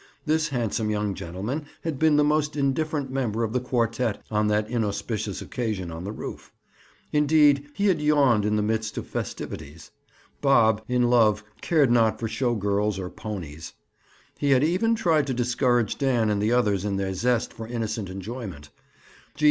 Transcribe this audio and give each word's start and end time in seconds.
This 0.25 0.47
handsome 0.47 0.89
young 0.89 1.13
gentleman 1.13 1.67
had 1.83 1.99
been 1.99 2.15
the 2.15 2.23
most 2.23 2.55
indifferent 2.55 3.11
member 3.11 3.43
of 3.43 3.53
the 3.53 3.59
quartet 3.59 4.19
on 4.31 4.47
that 4.47 4.67
inauspicious 4.67 5.43
occasion 5.43 5.91
on 5.91 6.05
the 6.05 6.11
roof; 6.11 6.51
indeed, 7.11 7.69
he 7.75 7.85
had 7.85 8.01
yawned 8.01 8.43
in 8.43 8.55
the 8.55 8.63
midst 8.63 8.97
of 8.97 9.05
festivities. 9.05 9.91
Bob, 10.41 10.81
in 10.87 11.03
love, 11.11 11.43
cared 11.61 11.91
not 11.91 12.19
for 12.19 12.27
show 12.27 12.55
girls 12.55 12.97
or 12.97 13.11
ponies. 13.11 13.73
He 14.39 14.49
had 14.49 14.63
even 14.63 14.95
tried 14.95 15.27
to 15.27 15.35
discourage 15.35 15.99
Dan 15.99 16.31
and 16.31 16.41
the 16.41 16.51
others 16.51 16.83
in 16.83 16.95
their 16.95 17.13
zest 17.13 17.53
for 17.53 17.67
innocent 17.67 18.09
enjoyment. 18.09 18.71